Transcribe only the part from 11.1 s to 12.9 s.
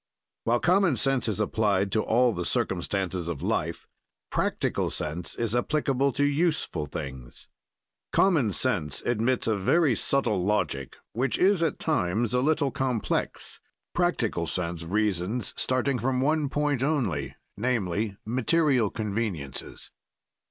which is, at times, a little